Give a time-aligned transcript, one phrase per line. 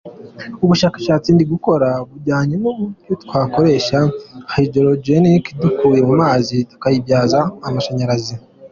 [0.63, 3.99] Ubushakashatsi ndi gukora bujyanye n’uburyo twakoresha
[4.53, 5.25] hydrogen
[5.61, 8.33] dukuye ku mazi tukayibyaza amashanyarazi.